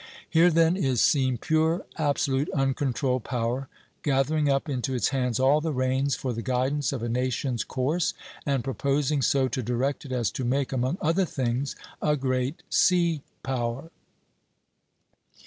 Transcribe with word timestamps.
Here, 0.27 0.49
then, 0.49 0.75
is 0.75 0.99
seen 0.99 1.37
pure, 1.37 1.85
absolute, 1.95 2.49
uncontrolled 2.55 3.23
power 3.23 3.69
gathering 4.01 4.49
up 4.49 4.67
into 4.67 4.95
its 4.95 5.09
hands 5.09 5.39
all 5.39 5.61
the 5.61 5.71
reins 5.73 6.15
for 6.15 6.33
the 6.33 6.41
guidance 6.41 6.91
of 6.91 7.03
a 7.03 7.07
nation's 7.07 7.63
course, 7.63 8.15
and 8.43 8.63
proposing 8.63 9.21
so 9.21 9.47
to 9.49 9.61
direct 9.61 10.03
it 10.03 10.11
as 10.11 10.31
to 10.31 10.43
make, 10.43 10.71
among 10.73 10.97
other 11.01 11.25
things, 11.25 11.75
a 12.01 12.15
great 12.15 12.63
sea 12.67 13.21
power. 13.43 13.91